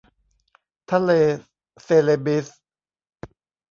[0.91, 1.11] ทะเล
[1.83, 2.47] เซเลบีส